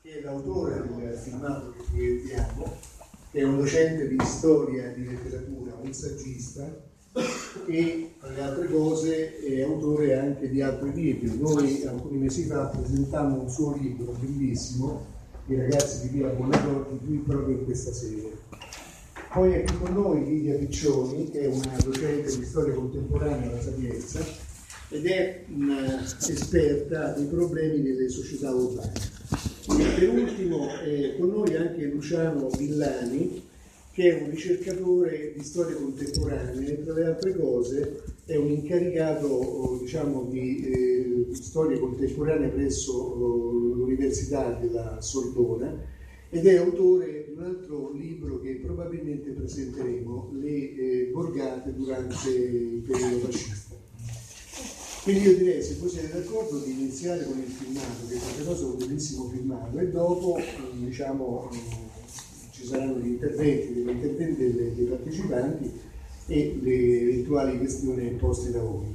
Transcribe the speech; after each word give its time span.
che 0.00 0.18
è 0.18 0.22
l'autore 0.22 0.80
del 0.80 1.16
filmato 1.16 1.72
che 1.72 1.82
proiettiamo, 1.90 2.76
che 3.32 3.38
è 3.40 3.42
un 3.42 3.56
docente 3.56 4.08
di 4.08 4.16
storia 4.24 4.90
e 4.90 4.94
di 4.94 5.06
letteratura, 5.06 5.76
un 5.80 5.92
saggista 5.92 6.86
e 7.66 8.14
tra 8.20 8.28
le 8.30 8.40
altre 8.40 8.70
cose 8.70 9.38
è 9.40 9.62
autore 9.62 10.18
anche 10.18 10.48
di 10.48 10.62
altri 10.62 10.92
libri. 10.92 11.38
Noi 11.38 11.84
alcuni 11.84 12.18
mesi 12.18 12.44
fa 12.44 12.66
presentammo 12.66 13.42
un 13.42 13.50
suo 13.50 13.76
libro 13.76 14.12
bellissimo, 14.12 15.04
I 15.46 15.56
ragazzi 15.56 16.08
di 16.08 16.18
Via 16.18 16.28
Buonarroti, 16.28 16.98
qui 17.04 17.16
proprio 17.16 17.58
in 17.58 17.64
questa 17.64 17.92
sede. 17.92 18.36
Poi 19.32 19.52
è 19.52 19.64
qui 19.64 19.78
con 19.78 19.94
noi 19.94 20.24
Lidia 20.24 20.56
Piccioni, 20.56 21.30
che 21.30 21.40
è 21.40 21.46
una 21.46 21.76
docente 21.82 22.36
di 22.36 22.44
storia 22.44 22.74
contemporanea 22.74 23.50
alla 23.50 23.60
Sapienza 23.60 24.20
ed 24.90 25.06
è 25.06 25.44
un'esperta 25.48 27.12
dei 27.12 27.26
problemi 27.26 27.82
delle 27.82 28.08
società 28.08 28.54
urbane. 28.54 28.92
E 29.70 29.84
per 29.98 30.08
ultimo 30.08 30.68
è 30.80 31.16
con 31.18 31.28
noi 31.28 31.54
anche 31.54 31.84
Luciano 31.84 32.48
Villani, 32.48 33.42
che 33.92 34.16
è 34.16 34.22
un 34.22 34.30
ricercatore 34.30 35.34
di 35.36 35.44
storia 35.44 35.76
contemporanea 35.76 36.68
e 36.68 36.84
tra 36.84 36.94
le 36.94 37.04
altre 37.04 37.36
cose 37.36 38.02
è 38.24 38.36
un 38.36 38.50
incaricato 38.50 39.78
diciamo, 39.80 40.24
di 40.30 40.60
eh, 40.64 41.34
storia 41.34 41.78
contemporanea 41.78 42.48
presso 42.48 42.92
oh, 42.92 43.50
l'Università 43.74 44.52
della 44.60 45.00
Sorbona 45.00 45.76
ed 46.30 46.46
è 46.46 46.56
autore 46.56 47.24
di 47.26 47.32
un 47.36 47.44
altro 47.44 47.92
libro 47.92 48.40
che 48.40 48.60
probabilmente 48.62 49.30
presenteremo, 49.30 50.30
Le 50.38 50.74
eh, 50.74 51.10
Borgate 51.12 51.74
durante 51.74 52.30
il 52.30 52.82
periodo 52.86 53.18
fascista. 53.26 53.77
Quindi 55.02 55.24
io 55.24 55.36
direi, 55.36 55.62
se 55.62 55.76
voi 55.80 55.88
siete 55.88 56.12
d'accordo, 56.12 56.58
di 56.58 56.72
iniziare 56.72 57.24
con 57.24 57.38
il 57.38 57.50
filmato, 57.50 58.06
che 58.08 58.16
è 58.16 58.44
cosa 58.44 58.66
un 58.66 58.76
bellissimo 58.76 59.28
filmato, 59.28 59.78
e 59.78 59.88
dopo 59.88 60.38
diciamo, 60.72 61.50
ci 62.50 62.66
saranno 62.66 62.98
gli 62.98 63.06
interventi, 63.06 63.72
degli 63.72 63.88
interventi 63.88 64.52
dei 64.74 64.84
partecipanti 64.86 65.70
e 66.26 66.58
le 66.60 67.00
eventuali 67.00 67.58
questioni 67.58 68.08
poste 68.10 68.50
da 68.50 68.60
voi. 68.60 68.94